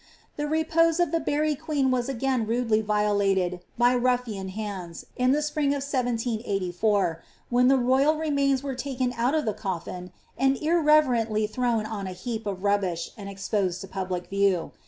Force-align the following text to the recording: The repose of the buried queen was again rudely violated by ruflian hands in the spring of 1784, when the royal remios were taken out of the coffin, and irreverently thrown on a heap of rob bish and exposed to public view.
The 0.35 0.47
repose 0.47 0.99
of 0.99 1.11
the 1.11 1.19
buried 1.19 1.61
queen 1.61 1.91
was 1.91 2.09
again 2.09 2.47
rudely 2.47 2.81
violated 2.81 3.59
by 3.77 3.95
ruflian 3.95 4.49
hands 4.49 5.05
in 5.15 5.31
the 5.31 5.43
spring 5.43 5.67
of 5.75 5.83
1784, 5.85 7.21
when 7.51 7.67
the 7.67 7.77
royal 7.77 8.15
remios 8.15 8.63
were 8.63 8.73
taken 8.73 9.13
out 9.15 9.35
of 9.35 9.45
the 9.45 9.53
coffin, 9.53 10.11
and 10.35 10.57
irreverently 10.57 11.45
thrown 11.45 11.85
on 11.85 12.07
a 12.07 12.13
heap 12.13 12.47
of 12.47 12.63
rob 12.63 12.81
bish 12.81 13.11
and 13.15 13.29
exposed 13.29 13.79
to 13.81 13.87
public 13.87 14.25
view. 14.25 14.71